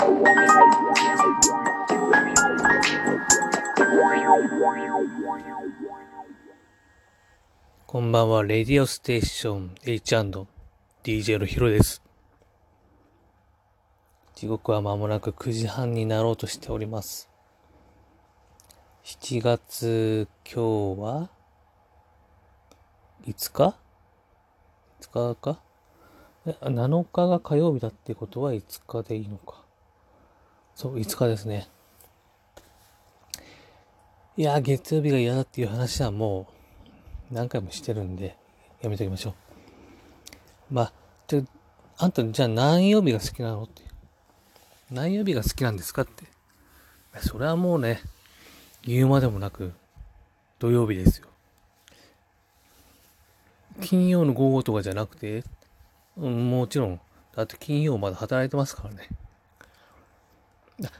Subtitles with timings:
[0.00, 0.06] こ
[8.00, 12.00] んばんは、レディオステーション H&DJ のヒロです。
[14.36, 17.28] 時刻は間もなく9時半になろうとしております。
[19.02, 21.28] 7月、今日は
[23.26, 23.76] ?5 日
[25.00, 25.60] ?5 日か
[26.46, 29.67] ?7 日が火曜日だってことは5日でいいのか。
[30.78, 31.66] そう、5日ですね。
[34.36, 36.46] いや、月曜日が嫌だっていう話はも
[37.32, 38.36] う何回もしてるんで、
[38.80, 39.34] やめときましょ
[40.70, 40.74] う。
[40.74, 40.92] まあ、
[41.26, 41.40] じゃ
[41.96, 43.82] あんた、じゃあ何曜日が好きなのって。
[44.92, 46.26] 何曜日が好きなんですかって。
[47.22, 48.00] それはもうね、
[48.84, 49.72] 言うまでもなく、
[50.60, 51.26] 土曜日ですよ。
[53.80, 55.42] 金曜の午後とかじゃなくて、
[56.16, 57.00] うん、もちろん、
[57.34, 59.08] だって金曜まだ働いてますからね。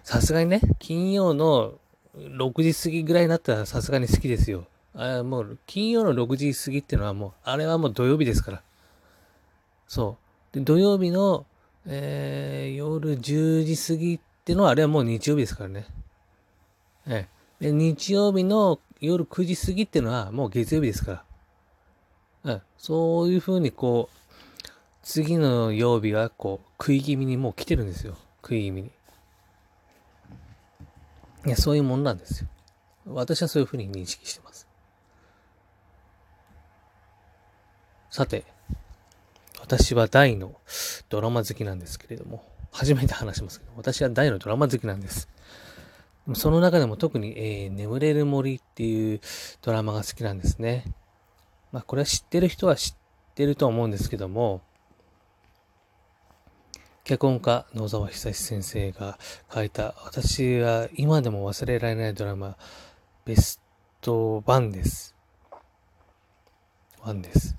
[0.02, 1.74] さすがにね、金曜の
[2.16, 4.66] 6時過ぎぐらいになったらさすがに好きですよ。
[4.95, 8.62] あもう、金曜の6時過ぎってのはもう、あれはもう土曜日ですから。
[9.87, 10.16] そ
[10.52, 10.56] う。
[10.56, 11.46] で、土曜日の、
[11.87, 15.87] えー、夜10時過ぎってのは、あれはもう日曜日ですからね。
[17.06, 17.29] え
[17.60, 17.66] え。
[17.66, 21.24] で、日曜日の夜9時過ぎってのはもう月曜日ですか
[22.45, 22.52] ら。
[22.54, 22.62] うん。
[22.76, 24.66] そういうふうにこう、
[25.02, 28.16] 次の曜日がこう、食い気味にもう来てるんですよ。
[28.43, 28.90] 食い気味に。
[31.49, 32.49] いや、そういうもんなんですよ。
[33.07, 34.68] 私はそういうふうに認識してます。
[38.10, 38.45] さて、
[39.59, 40.55] 私は大の
[41.09, 45.27] ドラマ好きなんですけれども、初めて話しますけど、私は大のドラマ好きなんです。
[46.35, 49.21] その中でも特に、えー、眠れる森っていう
[49.62, 50.85] ドラマが好きなんですね。
[51.73, 54.60] まあ、これは知ってる人は知ってると思うんですけども、
[57.09, 59.18] 脚本家、野沢久志先生が
[59.51, 62.59] 書いた、私は今でも忘れられないドラマ、
[63.24, 63.62] ベス
[64.03, 65.15] ト1です。
[67.00, 67.56] 1です。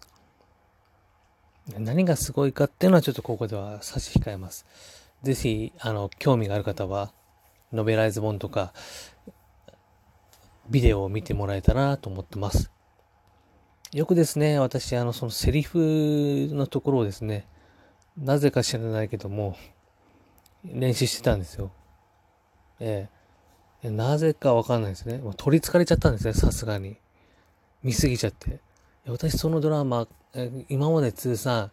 [1.80, 4.68] 何がすごいかっていうのはちょっとここでは差し控えます。
[5.24, 7.12] ぜひ、あの、興味がある方は、
[7.74, 8.72] ノベライズ本とか、
[10.70, 12.70] ビデオを見てもらえたらなと思ってます。
[13.94, 17.48] よくですね、私、あの、そのセリフのところをですね、
[18.22, 19.56] なぜか知らないけども、
[20.66, 21.72] 練習してたんですよ。
[22.80, 23.10] え
[23.82, 25.20] えなぜかわかんないですね。
[25.20, 26.98] もう取り憑かれちゃったんですね、さすがに。
[27.82, 28.60] 見すぎちゃって。
[29.08, 30.08] 私そのドラマ、
[30.68, 31.72] 今まで通算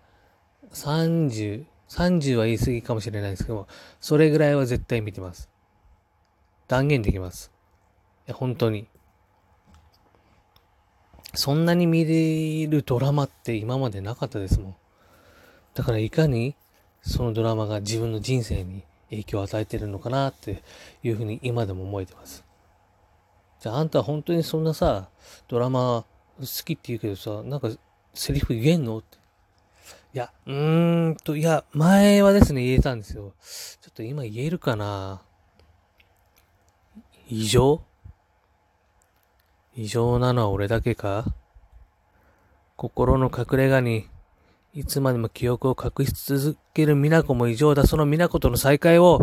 [0.72, 3.68] 30、30は言い過ぎかもしれないですけども、
[4.00, 5.50] それぐらいは絶対見てます。
[6.68, 7.50] 断言できます。
[8.28, 8.86] いや、本当に。
[11.34, 14.76] そんなに見れるドラマって今までなかったですもん。
[15.76, 16.56] だからいかに
[17.02, 20.62] そのドラマが自分の人生に影響を与えてるのかなって
[21.02, 22.44] いうふうに今でも思えてます。
[23.60, 25.10] じゃああんた本当にそんなさ、
[25.48, 26.04] ドラマ
[26.40, 27.70] 好きって言うけどさ、なんか
[28.14, 29.18] セリフ言えんのって。
[30.14, 33.34] いや、うーんと、いや、前はですね、言えたんですよ。
[33.82, 35.20] ちょっと今言えるかな
[37.28, 37.82] 異常？
[39.74, 41.26] 異常なのは俺だけか？
[42.76, 44.06] 心の隠れ家に
[44.76, 47.86] いつまでも記憶を隠し続ける美奈子も異常だ。
[47.86, 49.22] その美奈子との再会を、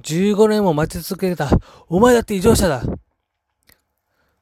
[0.00, 1.50] 15年も待ち続けてた。
[1.88, 2.82] お前だって異常者だ。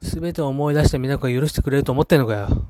[0.01, 2.69] すべてを思い出した美奈子が許してくれると思ってんのかよ。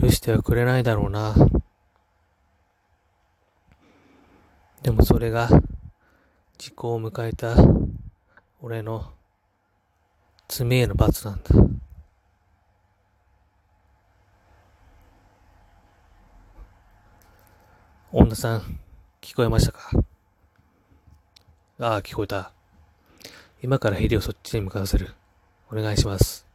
[0.00, 1.36] 許してはくれないだろうな。
[4.82, 5.48] でもそれが、
[6.58, 7.54] 時効を迎えた、
[8.60, 9.12] 俺の、
[10.48, 11.77] 罪への罰なんだ。
[18.10, 18.80] 女さん、
[19.20, 19.90] 聞こえましたか？
[21.78, 22.52] ああ、聞こえた。
[23.62, 25.14] 今からヘリをそっちに向かわせる。
[25.70, 26.46] お願いします。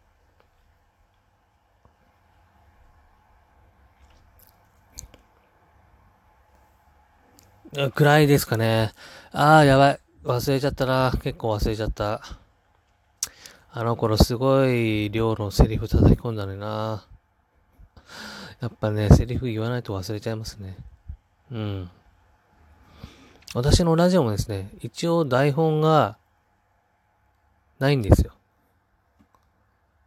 [7.94, 8.92] 暗いですかね。
[9.32, 10.00] ああ、やばい。
[10.24, 11.14] 忘れちゃったな。
[11.22, 12.22] 結構忘れちゃった。
[13.72, 17.06] あの頃すごい量のセリフ叩き込んだのにな。
[18.60, 20.78] やっぱね、セリフ言わないと忘れちゃいますね。
[21.54, 21.90] うん。
[23.54, 26.18] 私のラジオもですね、一応台本が
[27.78, 28.34] ないんですよ。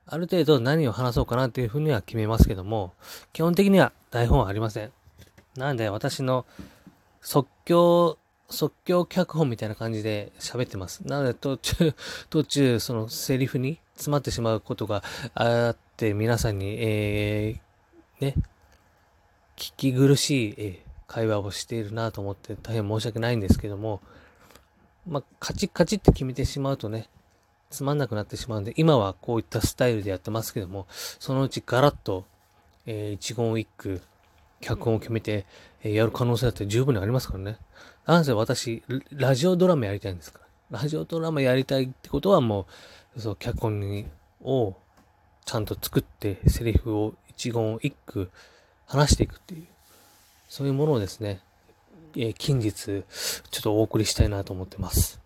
[0.08, 2.94] ある程度何を話そうかなっていうふうには決めますけども、
[3.32, 4.92] 基本的には台本はありません。
[5.56, 6.46] なんで私の
[7.20, 8.18] 即興、
[8.50, 11.06] 即興脚本みたいな感じで喋ってます。
[11.06, 11.94] なので途中、
[12.28, 15.04] 途中、そのセリフに詰まってしまうことが
[15.34, 18.34] あって皆さんに、えー、ね、
[19.56, 24.00] 聞き苦しい、えー会話をしているなと思って大変申し訳ないんですけども、
[25.06, 27.08] まあ、カチッカチッって決めてしまうとね、
[27.70, 32.24] つまんなくなってしまうんで、今はこういったスタイルでやってますけども、そのうちガラッと、
[32.86, 34.02] えー、一言一句、
[34.60, 35.46] 脚本を決めて、
[35.82, 37.58] えー、やる可能性だって十分にありますからね。
[38.06, 40.80] なんせ私、ラジオドラマやりたいんですから。
[40.80, 42.66] ラジオドラマやりたいってことはも
[43.16, 44.06] う、そう、脚本に
[44.42, 44.74] を
[45.44, 48.30] ちゃんと作って、セリフを一言一句
[48.86, 49.66] 話していくっていう、
[50.48, 51.40] そういうものをですね、
[52.14, 53.04] えー、近日、
[53.50, 55.20] ちょっとお送りしたいなと思ってます。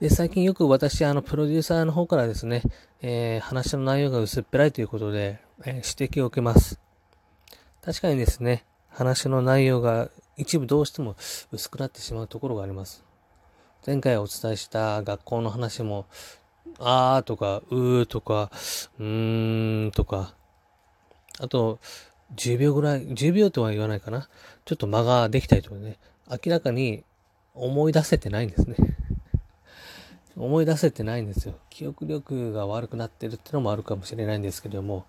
[0.00, 2.62] で、最近よく私、あの、プロデューサーの方からですね、
[3.02, 6.80] えー、話の内容が薄っぺらいということで、えー、指摘を受けます。
[7.82, 11.16] 確かにですね、話の内容が一部どうしても
[11.50, 13.04] 薄くなってしまうところがあります。
[13.84, 16.06] 前回お伝えした学校の話も、
[16.78, 18.50] あーとか、うーとか、
[18.98, 20.34] うーんとか、
[21.40, 21.80] あと、
[22.36, 24.28] 10秒ぐらい、10秒とは言わないかな。
[24.64, 25.98] ちょっと間ができたりとかね、
[26.30, 27.04] 明らかに
[27.54, 28.76] 思い出せてないんですね。
[30.36, 31.54] 思い出せてないんですよ。
[31.70, 35.04] 記憶力が悪くなってるってのもあるかもしれないんですけども、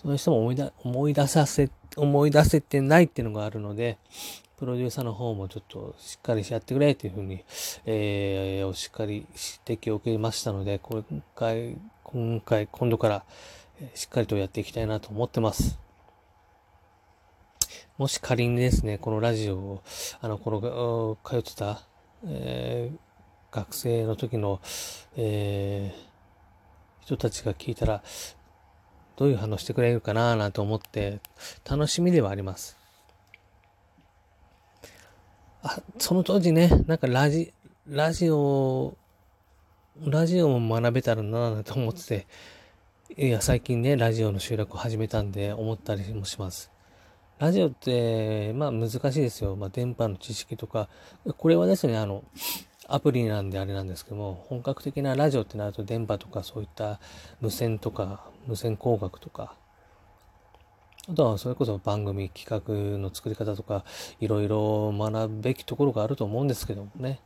[0.00, 3.98] その人も思い出、思い出させ、思い出せてないっていうのがあるので、
[4.56, 7.44] プロデューサーの方もちょっとしっかりしやってくれっていうふうに、
[7.84, 9.26] えー、おしっかり
[9.66, 11.04] 指摘を受けましたので、今
[11.34, 13.24] 回、今回、今度から
[13.94, 15.81] しっかりとやっていきたいなと思ってます。
[18.02, 19.82] もし仮にですね、このラジオを、
[20.20, 21.82] あの、この、通ってた、
[22.26, 24.60] えー、学生の時の、
[25.16, 28.02] えー、人たちが聞いたら、
[29.14, 31.20] どういう反応してくれるかななんて思って、
[31.64, 32.76] 楽しみではあります。
[35.62, 37.54] あ、その当時ね、なんかラジ、
[37.86, 38.96] ラジオ、
[40.04, 42.26] ラジオも学べたらなぁと思って
[43.14, 46.71] て、いや、最近ね、ラジオの収録を始めたんで思ったりもします。
[47.42, 49.56] ラジオって、まあ難しいですよ。
[49.56, 50.88] まあ電波の知識とか、
[51.38, 52.22] これはですね、あの、
[52.86, 57.00] アプリなんであれなんですけども、本格的なラジオってなると電波とかそういった
[57.40, 59.56] 無線とか、無線工学とか、
[61.08, 63.84] あとはそれこそ番組企画の作り方とか、
[64.20, 67.18] いろいろ学ぶべきところがあると思うんですけどもね。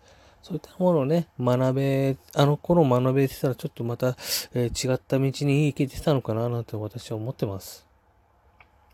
[0.42, 4.16] そういったものをね、学べ、あの頃学べてたらちょっとまた、
[4.54, 7.85] えー、違った道に行けてたのかななんて私は思ってます。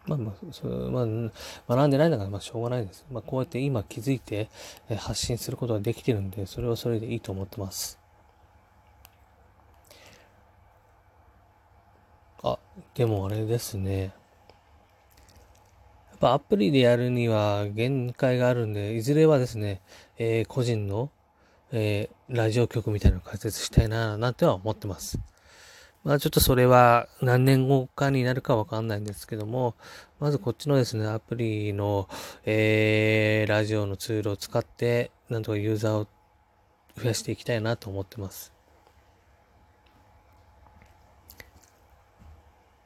[0.07, 3.05] まあまあ、それまあ、学んでないんだから、まあしょうがないです。
[3.11, 4.49] まあこうやって今気づいて、
[4.97, 7.99] 発信することができてるんで、それはそれでいいと思ってます。
[12.43, 12.59] あ、
[12.95, 14.13] でもあれですね。
[16.11, 19.81] やっぱアプリでやるには限界があるんで、いずれはですね、
[20.19, 21.11] えー、個人の、
[21.71, 25.21] えー、ラジオ局みたいなのを開設したいな、なんては思ってます。
[26.05, 29.77] まあちょっとそれは何年後かになるかわかんないんですけども、
[30.19, 32.09] まずこっちのですね、アプリの、
[32.45, 36.09] えー、ラジオのツールを使って、なんとかユーザーを
[36.97, 38.53] 増やしていきたいなと思ってます。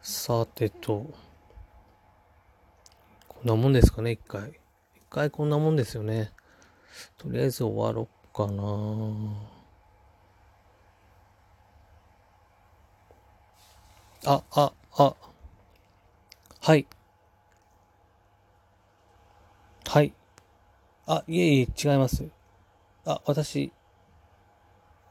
[0.03, 1.11] さてと、
[3.29, 4.51] こんなもんですかね、一回。
[4.95, 6.33] 一回こんなもんですよね。
[7.17, 9.56] とりあえず終わろっかな。
[14.27, 15.15] あ、あ、あ。
[16.61, 16.85] はい。
[19.87, 20.13] はい。
[21.07, 22.25] あ、いえいえ、違います。
[23.05, 23.73] あ、私、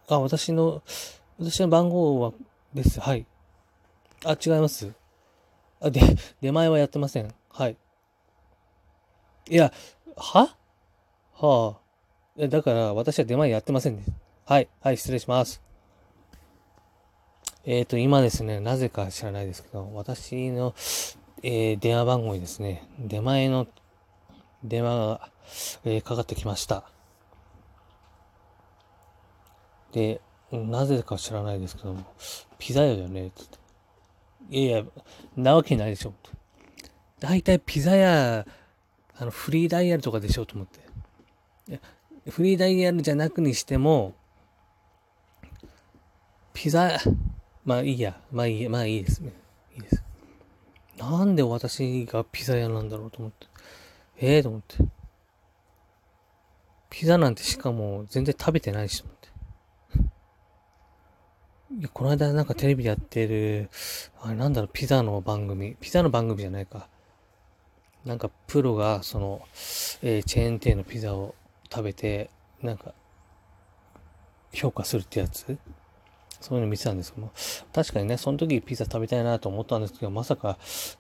[0.10, 0.84] あ、私の、
[1.40, 2.34] 私の番号は、
[2.74, 3.00] です。
[3.00, 3.26] はい。
[4.26, 4.92] あ、違います。
[5.80, 6.02] あ、で、
[6.42, 7.34] 出前はやってません。
[7.50, 7.78] はい。
[9.50, 9.72] いや、
[10.18, 10.58] は？
[11.36, 11.78] は
[12.38, 12.48] あ。
[12.48, 14.04] だから、私は出前やってませんね。
[14.46, 15.65] はい、はい、失礼します。
[17.66, 20.74] えっ、ー、と、今ですね、なぜか知らないですけど、私の、
[21.42, 23.68] えー、電話番号にですね、出前の
[24.64, 25.30] 電話が、
[25.84, 26.84] えー、かかってきました。
[29.92, 32.06] で、なぜか知らないですけども、
[32.60, 33.58] ピザ屋だよね、つって。
[34.52, 34.86] いやいや、
[35.36, 36.14] なわけないでしょ。
[37.20, 38.46] 大体ピザ屋
[39.18, 41.80] あの、フリーダイヤルとかでしょと思って。
[42.30, 44.14] フリーダイヤルじゃなくにしても、
[46.54, 47.00] ピザ、
[47.66, 49.34] まあいいや、まあいいや、まあいいですね。
[49.76, 50.04] いいです。
[50.98, 53.48] なんで私がピザ屋なんだろうと思って。
[54.18, 54.78] ええー、と思って。
[56.90, 59.26] ピザなんてしかも全然食べてないしと思って。
[61.80, 63.70] いや、この間なんかテレビでやってる、
[64.22, 65.76] あれなんだろう、ピザの番組。
[65.82, 66.88] ピザの番組じゃないか。
[68.06, 69.42] なんかプロがその、
[70.04, 71.34] えー、チェーン店のピザを
[71.72, 72.30] 食べて、
[72.62, 72.94] なんか、
[74.54, 75.58] 評価するってやつ
[76.42, 77.34] そういうの見てたんですけども、
[77.74, 80.58] 確かにね、その時ピザ食べたいなと思ったんですけど、まさか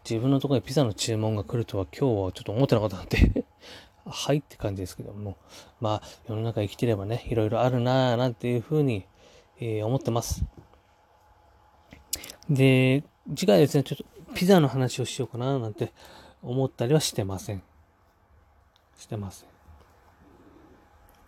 [0.09, 3.45] 自分のところにピザの注文が来るとは今日はちょっと思ってなかったんで
[4.05, 5.37] はいって感じですけども、
[5.79, 9.05] まあ世の中生きてればね、いろいろあるなぁなんていうふうに、
[9.59, 10.43] えー、思ってます。
[12.49, 13.03] で、
[13.35, 15.91] 次回ですね、ちょっとピザの話をしようかななんて
[16.43, 17.63] 思ったりはしてません。
[18.97, 19.49] してません。
[19.49, 19.53] や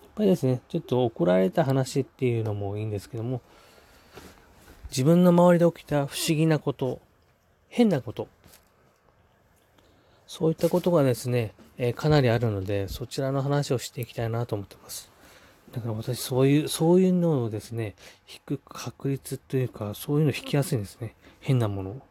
[0.08, 3.42] っぱりですね、ちょっと怒られた話っていうのもいいんですけども、
[4.90, 7.02] 自分の周りで起きた不思議なこと、
[7.70, 8.28] 変なこと、
[10.28, 15.12] そういったことがですね、えー、かなりあるので、そちらの話をしていきたいなと思ってます。
[15.72, 17.96] だから私、そういう、そういうのをですね、
[18.28, 21.16] 引く確率というか、そういうの引きやすいんですね。
[21.40, 22.02] 変なもの。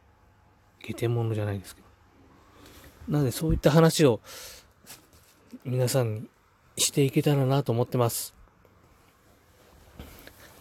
[0.86, 1.82] 下手者じゃないですけ
[3.08, 3.12] ど。
[3.12, 4.20] なので、そういった話を
[5.64, 6.28] 皆さんに
[6.76, 8.34] していけたらなと思ってます。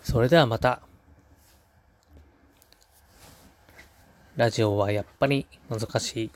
[0.03, 0.81] それではまた。
[4.35, 6.31] ラジオはやっぱり難しい。